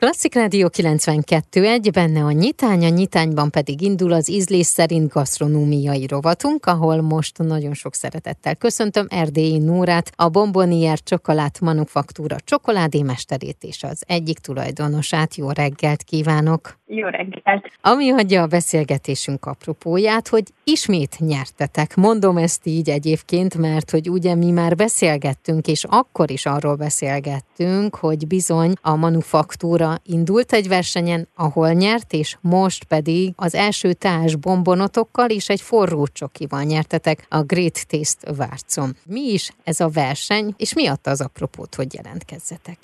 [0.00, 6.66] Klasszik Rádió 92.1, benne a nyitány, a nyitányban pedig indul az ízlés szerint gasztronómiai rovatunk,
[6.66, 14.02] ahol most nagyon sok szeretettel köszöntöm Erdélyi Nórát, a Bombonier Csokolát Manufaktúra csokoládémesterét és az
[14.06, 15.34] egyik tulajdonosát.
[15.34, 16.76] Jó reggelt kívánok!
[16.86, 17.70] Jó reggelt!
[17.80, 21.96] Ami adja a beszélgetésünk apropóját, hogy ismét nyertetek.
[21.96, 27.96] Mondom ezt így egyébként, mert hogy ugye mi már beszélgettünk, és akkor is arról beszélgettünk,
[27.96, 34.36] hogy bizony a manufaktúra indult egy versenyen, ahol nyert, és most pedig az első társ
[34.36, 38.94] bombonotokkal és egy forró csokival nyertetek a Great Taste Várcom.
[39.04, 42.78] Mi is ez a verseny, és mi adta az apropót, hogy jelentkezzetek?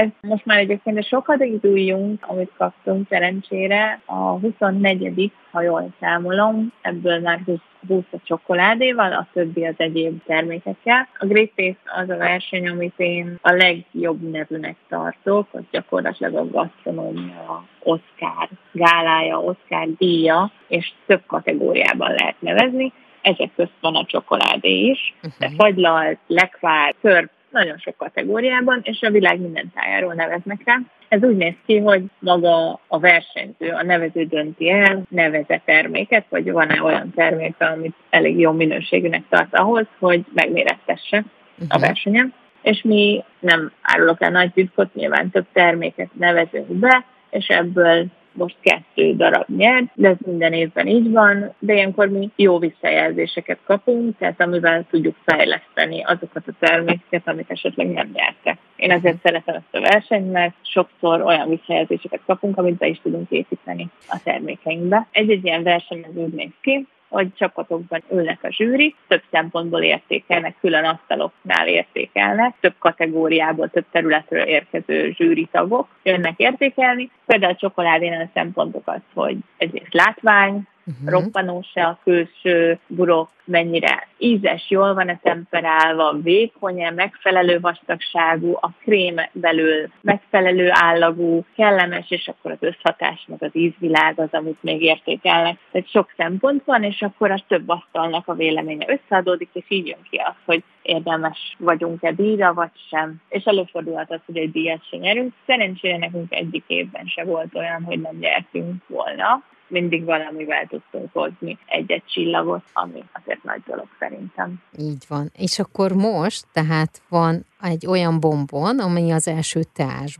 [0.00, 6.72] Ez most már egyébként a sokadik újjunk, amit kaptunk szerencsére, a 24 ha jól számolom,
[6.80, 7.58] ebből már 20,
[7.88, 11.08] 20 a csokoládéval, a többi az egyéb termékekkel.
[11.18, 16.48] A Great Taste az a verseny, amit én a legjobb nevűnek tartok, az gyakorlatilag a
[16.50, 22.92] gasztronómia Oscar gálája, Oscar díja, és több kategóriában lehet nevezni.
[23.22, 25.52] Ezek közt van a csokoládé is, de uh-huh.
[25.56, 30.78] fagylalt, lekvár, törp, nagyon sok kategóriában, és a világ minden tájáról neveznek rá.
[31.08, 36.52] Ez úgy néz ki, hogy maga a versenyző, a nevező dönti el, neveze terméket, vagy
[36.52, 41.66] van-e olyan termék, amit elég jó minőségűnek tart ahhoz, hogy megmérettesse uh-huh.
[41.68, 41.86] a mhm.
[41.86, 42.34] versenyen.
[42.62, 48.56] És mi nem árulok el nagy titkot, nyilván több terméket nevezünk be, és ebből most
[48.60, 54.18] kettő darab nyert, de ez minden évben így van, de ilyenkor mi jó visszajelzéseket kapunk,
[54.18, 58.58] tehát amivel tudjuk fejleszteni azokat a termékeket, amit esetleg nem nyertek.
[58.76, 63.30] Én ezért szeretem ezt a versenyt, mert sokszor olyan visszajelzéseket kapunk, amit be is tudunk
[63.30, 65.06] építeni a termékeinkbe.
[65.10, 70.54] Egy-egy ilyen verseny az úgy néz ki, hogy csapatokban ülnek a zsűri, több szempontból értékelnek,
[70.60, 77.10] külön asztaloknál értékelnek, több kategóriából, több területről érkező zsűri tagok jönnek értékelni.
[77.26, 81.10] Például a csokoládénál a szempontok az, hogy egyrészt látvány, uh-huh.
[81.10, 89.88] roppanós-e a külső burok, mennyire ízes, jól van-e temperálva, vékony-e, megfelelő vastagságú, a krém belül
[90.00, 95.58] megfelelő állagú, kellemes, és akkor az összhatás, meg az ízvilág az, amit még értékelnek.
[95.72, 100.02] Tehát sok szempont van, és akkor az több asztalnak a véleménye összeadódik, és így jön
[100.10, 103.14] ki az, hogy érdemes vagyunk-e díjra, vagy sem.
[103.28, 105.32] És előfordulhat az, hogy egy díjat sem nyerünk.
[105.46, 111.58] Szerencsére nekünk egyik évben se volt olyan, hogy nem nyertünk volna mindig valamivel tudtunk hozni
[111.66, 114.62] egy-egy csillagot, ami azért nagy dolog szerintem.
[114.78, 115.30] Így van.
[115.36, 119.60] És akkor most, tehát van egy olyan bombon, ami az első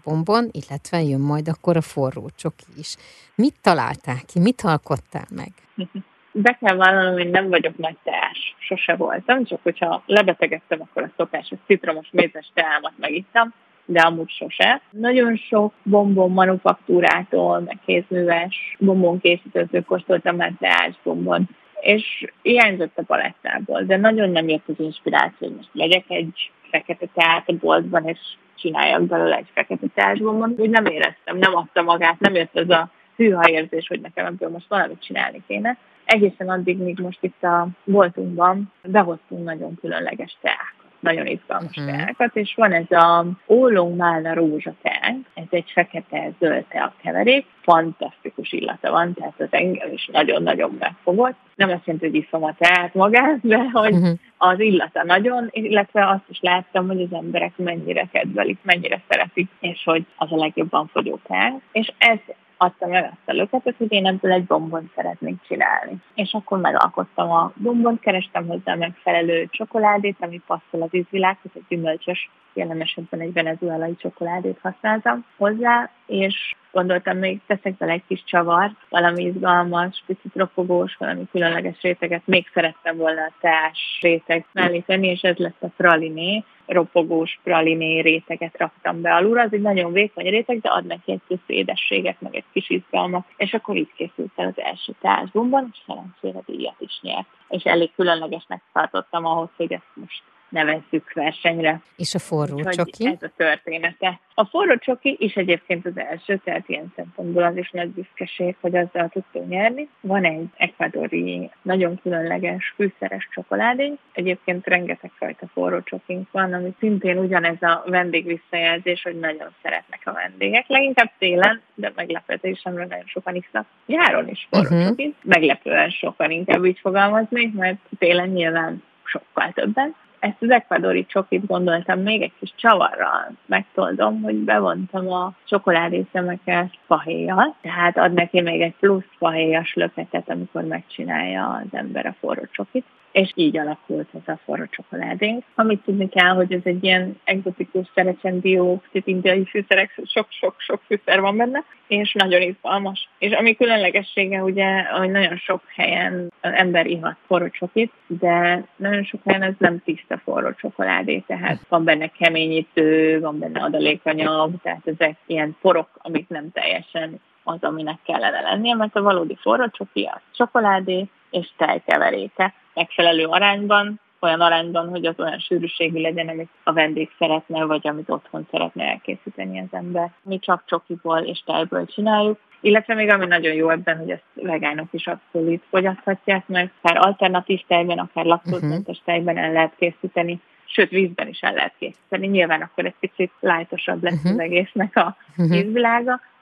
[0.05, 2.97] bombon, illetve jön majd akkor a forró csoki is.
[3.35, 4.41] Mit találtál ki?
[4.41, 5.53] Mit alkottál meg?
[6.33, 8.55] Be kell vallanom, hogy nem vagyok nagy teás.
[8.59, 13.55] Sose voltam, csak hogyha lebetegedtem, akkor a szokásos citromos mézes teámat megittam,
[13.91, 14.81] de amúgy sose.
[14.91, 21.49] Nagyon sok bombon manufaktúrától, meg kézműves bombon készítőtől kóstoltam már teás bombon,
[21.81, 27.07] és hiányzott a palettából, de nagyon nem jött az inspiráció, hogy most legyek egy fekete
[27.15, 28.19] teát a boltban, és
[28.55, 30.55] csináljak belőle egy fekete teásbombon.
[30.59, 34.49] Úgy nem éreztem, nem adta magát, nem jött az a hűha érzés, hogy nekem ebből
[34.49, 35.77] most valamit csinálni kéne.
[36.05, 41.97] Egészen addig, míg most itt a boltunkban behoztunk nagyon különleges teát nagyon izgalmas uh-huh.
[41.97, 48.53] teákat, és van ez a ólong málna rózsa teánk, ez egy fekete-zöld tea keverék, fantasztikus
[48.53, 51.37] illata van, tehát az engem is nagyon-nagyon megfogott.
[51.55, 54.19] Nem azt jelenti, hogy iszom a teát magát, de hogy uh-huh.
[54.37, 59.83] az illata nagyon, illetve azt is láttam, hogy az emberek mennyire kedvelik, mennyire szeretik, és
[59.85, 61.63] hogy az a legjobban fogyó teánk.
[61.73, 62.19] És ez
[62.63, 65.97] adta meg azt a löketet, hogy én ebből egy bombont szeretnék csinálni.
[66.15, 72.31] És akkor megalkottam a bombont, kerestem hozzá megfelelő csokoládét, ami passzol az ízvilághoz, egy gyümölcsös,
[72.55, 78.75] jelen esetben egy venezuelai csokoládét használtam hozzá, és gondoltam, még teszek bele egy kis csavart,
[78.89, 85.09] valami izgalmas, picit ropogós, valami különleges réteget, még szerettem volna a teás réteg mellé tenni,
[85.09, 90.29] és ez lett a praliné, ropogós praliné réteget raktam be alulra, az egy nagyon vékony
[90.31, 94.33] réteg, de ad neki egy kis édességet, meg egy kis izgalmat, és akkor így készült
[94.37, 97.27] el az első teásbomban, és szerencsére díjat is nyert.
[97.49, 101.81] És elég különlegesnek tartottam ahhoz, hogy ezt most nevezzük versenyre.
[101.97, 103.07] És a forró Úgyhogy csoki?
[103.07, 104.21] Ez a története.
[104.35, 108.77] A forró csoki is egyébként az első, tehát ilyen szempontból az is nagy büszkeség, hogy
[108.77, 109.89] azzal tudtunk nyerni.
[110.01, 113.93] Van egy ekvadori, nagyon különleges fűszeres csokoládé.
[114.13, 120.01] Egyébként rengeteg fajta forró csokink van, ami szintén ugyanez a vendég visszajelzés, hogy nagyon szeretnek
[120.05, 120.65] a vendégek.
[120.69, 123.67] Leginkább télen, de meglepetésemre nagyon sokan isznak.
[123.87, 124.89] Nyáron is forró uh-huh.
[124.89, 125.17] csokit.
[125.23, 132.01] Meglepően sokan inkább így fogalmaznék, mert télen nyilván sokkal többen ezt az ekvadori csokit gondoltam
[132.01, 138.75] még egy kis csavarral megtoldom, hogy bevontam a csokoládészemeket fahéjjal, tehát ad neki még egy
[138.81, 144.39] plusz fahéjas löketet, amikor megcsinálja az ember a forró csokit és így alakult ez a
[144.45, 145.45] forró csokoládénk.
[145.55, 151.37] Amit tudni kell, hogy ez egy ilyen egzotikus szerecsen dióxid indiai fűszerek, sok-sok-sok fűszer van
[151.37, 153.09] benne, és nagyon izgalmas.
[153.19, 159.05] És ami különlegessége ugye, hogy nagyon sok helyen az ember ihat forró csokit, de nagyon
[159.05, 164.87] sok helyen ez nem tiszta forró csokoládé, tehát van benne keményítő, van benne adalékanyag, tehát
[164.87, 170.05] ezek ilyen porok, amik nem teljesen az, aminek kellene lennie, mert a valódi forró csoki
[170.05, 176.73] a csokoládé és tejkeveréke megfelelő arányban, olyan arányban, hogy az olyan sűrűségű legyen, amit a
[176.73, 180.11] vendég szeretne, vagy amit otthon szeretne elkészíteni az ember.
[180.23, 184.89] Mi csak csokiból és tejből csináljuk, illetve még ami nagyon jó ebben, hogy ezt vegánok
[184.91, 189.15] is abszolút fogyaszthatják, mert akár alternatív tejben, akár laktózmentes uh-huh.
[189.15, 192.27] tejben el lehet készíteni, sőt vízben is el lehet készíteni.
[192.27, 194.33] Nyilván akkor egy picit lájtosabb lesz uh-huh.
[194.33, 195.57] az egésznek a uh-huh.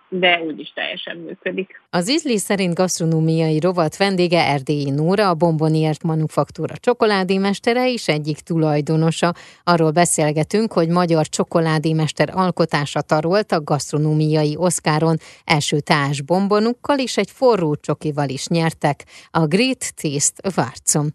[0.08, 1.82] De úgyis teljesen működik.
[1.90, 9.34] Az ízlés szerint gasztronómiai rovat vendége Erdélyi Nóra, a Bomboniert Manufaktúra csokoládémestere és egyik tulajdonosa.
[9.64, 17.30] Arról beszélgetünk, hogy magyar csokoládémester alkotása tarolt a gasztronómiai oszkáron első társ bombonukkal és egy
[17.30, 21.06] forró csokival is nyertek a Great Taste Várcom.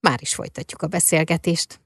[0.00, 1.80] Már is folytatjuk a beszélgetést.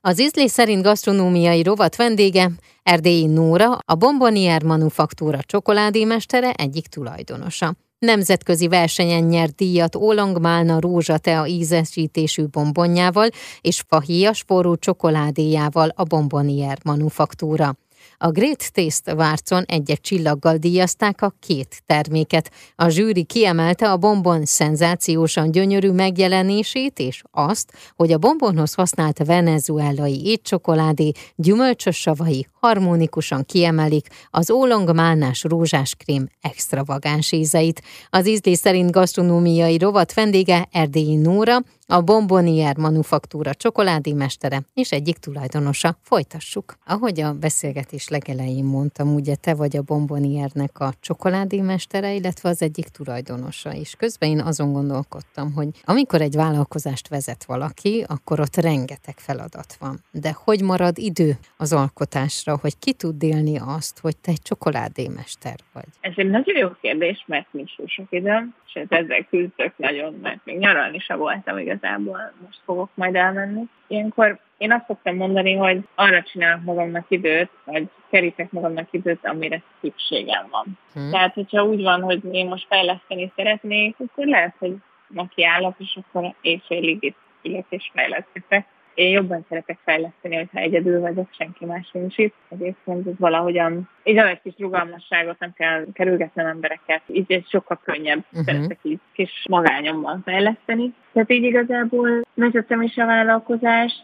[0.00, 2.50] Az ízlés szerint gasztronómiai rovat vendége
[2.88, 7.74] Erdélyi Nóra, a Bombonier Manufaktúra csokoládémestere egyik tulajdonosa.
[7.98, 13.28] Nemzetközi versenyen nyert díjat Ólangmálna rózsatea ízesítésű bombonjával
[13.60, 17.76] és fahéjas forró csokoládéjával a Bombonier Manufaktúra.
[18.18, 22.50] A Great Taste Várcon egy-egy csillaggal díjazták a két terméket.
[22.76, 30.26] A zsűri kiemelte a bombon szenzációsan gyönyörű megjelenését, és azt, hogy a bombonhoz használt venezuelai
[30.26, 37.82] étcsokoládé gyümölcsös savai harmonikusan kiemelik az ólongmálnás rózsáskrém extravagáns ízeit.
[38.10, 45.96] Az ízlés szerint gasztronómiai rovat vendége Erdélyi Nóra, a Bombonier Manufaktúra csokoládémestere és egyik tulajdonosa.
[46.02, 46.74] Folytassuk.
[46.86, 52.88] Ahogy a beszélgetés legelején mondtam, ugye te vagy a Bomboniernek a csokoládémestere, illetve az egyik
[52.88, 53.94] tulajdonosa is.
[53.94, 60.00] Közben én azon gondolkodtam, hogy amikor egy vállalkozást vezet valaki, akkor ott rengeteg feladat van.
[60.10, 65.56] De hogy marad idő az alkotásra, hogy ki tud élni azt, hogy te egy csokoládémester
[65.72, 65.88] vagy?
[66.00, 70.58] Ez egy nagyon jó kérdés, mert nincs sok időm, és ezzel küzdök nagyon, mert még
[70.58, 73.62] nyaralni sem voltam igaz igazából most fogok majd elmenni.
[73.86, 79.62] Ilyenkor én azt szoktam mondani, hogy arra csinálok magamnak időt, vagy kerítek magamnak időt, amire
[79.80, 80.78] szükségem van.
[80.92, 81.10] Hmm.
[81.10, 84.76] Tehát, hogyha úgy van, hogy én most fejleszteni szeretnék, akkor lehet, hogy
[85.08, 88.66] neki állok, és akkor éjfélig itt ülök és fejlesztek.
[88.96, 92.34] Én jobban szeretek fejleszteni, hogyha egyedül vagyok, senki más nincs itt.
[92.48, 98.24] Egyébként ez valahogyan, így egy kis rugalmasságot, nem kell kerülgetnem embereket, így egy sokkal könnyebb
[98.30, 98.44] uh-huh.
[98.44, 100.92] szeretek így kis magányomban fejleszteni.
[101.12, 104.02] Tehát így igazából vezettem is a vállalkozást,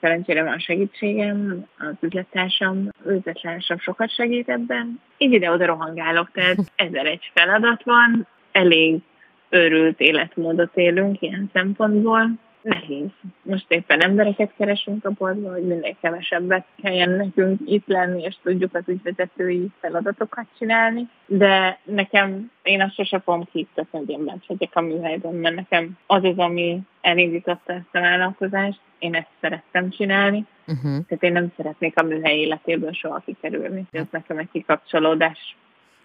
[0.00, 5.00] szerencsére van segítségem, az üzlettársam, üzlettársam sokat segít ebben.
[5.18, 9.00] Így ide-oda rohangálok, tehát ezer egy feladat van, elég
[9.48, 12.30] őrült életmódot élünk ilyen szempontból
[12.62, 13.08] nehéz.
[13.42, 18.74] Most éppen embereket keresünk a boltban, hogy minél kevesebbet kelljen nekünk itt lenni, és tudjuk
[18.74, 21.08] az ügyvezetői feladatokat csinálni.
[21.26, 25.98] De nekem, én azt sose fogom kiiktatni, hogy én bent vagyok a műhelyben, mert nekem
[26.06, 30.82] az az, ami elindította ezt a vállalkozást, én ezt szerettem csinálni, uh-huh.
[30.82, 33.84] tehát én nem szeretnék a műhely életéből soha kikerülni.
[33.90, 35.56] Ez nekem egy kikapcsolódás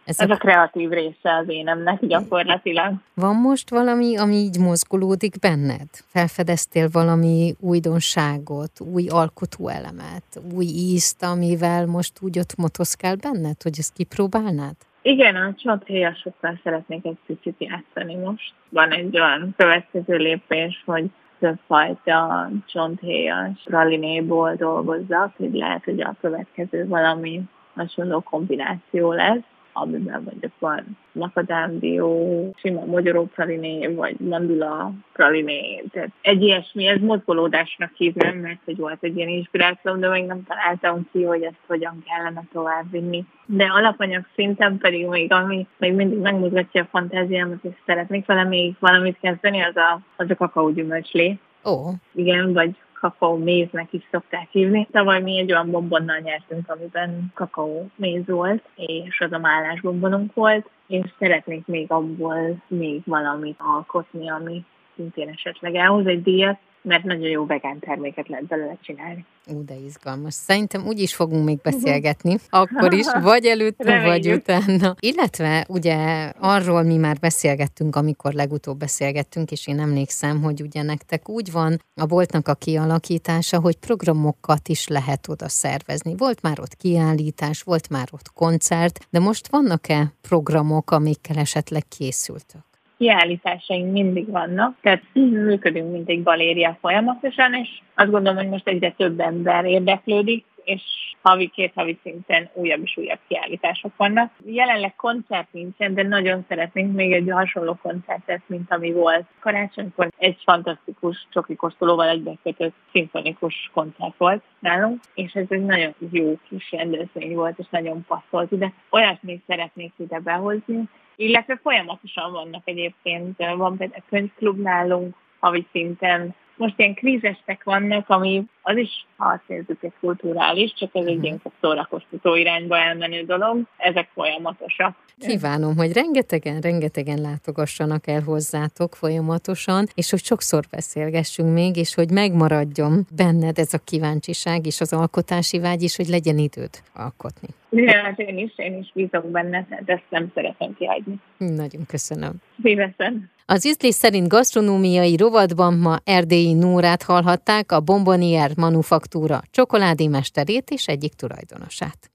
[0.06, 0.34] ez, Ez a...
[0.34, 2.94] a kreatív része az énemnek gyakorlatilag.
[3.14, 5.90] Van most valami, ami így mozgolódik benned?
[6.08, 13.94] Felfedeztél valami újdonságot, új alkotóelemet, új ízt, amivel most úgy ott motoszkál benned, hogy ezt
[13.94, 14.76] kipróbálnád?
[15.02, 18.54] Igen, a csonthéjasokkal szeretnék egy picit játszani most.
[18.70, 21.06] Van egy olyan következő lépés, hogy
[21.40, 27.42] többfajta csonthéjas pralinéból dolgozzak, hogy lehet, hogy a következő valami
[27.76, 29.44] hasonló kombináció lesz
[29.78, 35.84] amiben mondjuk van makadámdió, sima magyaró praliné, vagy mandula praliné.
[35.92, 40.44] Tehát egy ilyesmi, ez mozgolódásnak hívnám, mert hogy volt egy ilyen inspiráció, de még nem
[40.44, 43.26] találtam ki, hogy ezt hogyan kellene továbbvinni.
[43.46, 48.76] De alapanyag szinten pedig még, ami még mindig megmozgatja a fantáziámat, és szeretnék vele még
[48.80, 51.38] valamit kezdeni, az a, az a kakaógyümölcslé.
[51.64, 51.72] Ó.
[51.72, 51.94] Oh.
[52.14, 54.88] Igen, vagy kakaó méznek is szokták hívni.
[54.92, 60.34] Tavaly mi egy olyan bombonnal nyertünk, amiben kakaó méz volt, és az a málás bombonunk
[60.34, 66.58] volt, és szeretnék még abból még valamit alkotni, ami szintén esetleg elhoz egy díjat.
[66.86, 69.26] Mert nagyon jó vegán terméket lehet belőle csinálni.
[69.48, 70.34] Ú, de izgalmas.
[70.34, 73.46] Szerintem úgy is fogunk még beszélgetni, akkor is, vagy
[73.78, 74.06] Reméljük.
[74.06, 74.96] vagy utána.
[75.00, 75.96] Illetve ugye
[76.40, 81.82] arról mi már beszélgettünk, amikor legutóbb beszélgettünk, és én emlékszem, hogy ugye nektek úgy van
[81.96, 86.16] a boltnak a kialakítása, hogy programokat is lehet oda szervezni.
[86.18, 92.75] Volt már ott kiállítás, volt már ott koncert, de most vannak-e programok, amikkel esetleg készültök?
[92.98, 98.94] Kiállításaink mindig vannak, tehát működünk, mint egy galéria folyamatosan, és azt gondolom, hogy most egyre
[98.98, 100.82] több ember érdeklődik, és
[101.22, 104.32] havi, két havi szinten újabb és újabb kiállítások vannak.
[104.46, 109.26] Jelenleg koncert nincsen, de nagyon szeretnénk még egy hasonló koncertet, mint ami volt.
[109.40, 116.40] Karácsonykor egy fantasztikus csoki kóstolóval egybekötött szimfonikus koncert volt nálunk, és ez egy nagyon jó
[116.50, 118.74] kis rendezvény volt, és nagyon passzolt ide.
[118.90, 120.84] Olyat még szeretnék ide behozni,
[121.16, 128.44] illetve folyamatosan vannak egyébként, van például könyvklub nálunk, havi szinten, most ilyen krízestek vannak, ami
[128.68, 131.24] az is, ha azt nézzük, egy kulturális, csak ez egy mhm.
[131.24, 134.96] ilyen szórakoztató irányba elmenő dolog, ezek folyamatosak.
[135.20, 142.12] Kívánom, hogy rengetegen, rengetegen látogassanak el hozzátok folyamatosan, és hogy sokszor beszélgessünk még, és hogy
[142.12, 147.48] megmaradjon benned ez a kíváncsiság és az alkotási vágy is, hogy legyen időd alkotni.
[147.70, 151.16] Igen, hát én is, én is bízok benne, de ezt nem szeretem kihagyni.
[151.38, 152.34] Nagyon köszönöm.
[152.62, 153.34] Szívesen.
[153.48, 160.88] Az ízlés szerint gasztronómiai rovatban ma erdélyi Nórát hallhatták, a Bombonier manufaktúra csokoládé mesterét és
[160.88, 162.10] egyik tulajdonosát.